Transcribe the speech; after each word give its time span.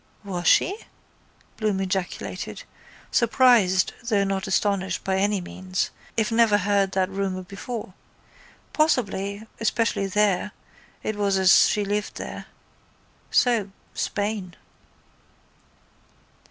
—Was 0.23 0.47
she? 0.47 0.79
Bloom 1.57 1.79
ejaculated, 1.79 2.63
surprised 3.11 3.93
though 4.01 4.23
not 4.23 4.47
astonished 4.47 5.03
by 5.03 5.17
any 5.17 5.39
means, 5.39 5.91
I 6.17 6.25
never 6.31 6.57
heard 6.57 6.93
that 6.93 7.07
rumour 7.11 7.43
before. 7.43 7.93
Possible, 8.73 9.41
especially 9.59 10.07
there, 10.07 10.53
it 11.03 11.15
was 11.17 11.37
as 11.37 11.69
she 11.69 11.85
lived 11.85 12.15
there. 12.15 12.47
So, 13.29 13.69
Spain. 13.93 14.55